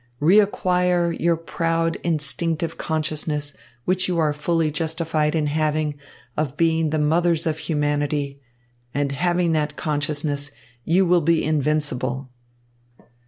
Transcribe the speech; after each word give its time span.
Reacquire 0.19 1.15
your 1.19 1.37
proud, 1.37 1.97
instinctive 2.03 2.75
consciousness, 2.75 3.53
which 3.85 4.07
you 4.07 4.17
are 4.17 4.33
fully 4.33 4.71
justified 4.71 5.35
in 5.35 5.45
having, 5.45 5.93
of 6.35 6.57
being 6.57 6.89
the 6.89 6.97
mothers 6.97 7.45
of 7.45 7.59
humanity; 7.59 8.41
and 8.95 9.11
having 9.11 9.51
that 9.51 9.75
consciousness, 9.75 10.49
you 10.83 11.05
will 11.05 11.21
be 11.21 11.43
invincible." 11.43 12.31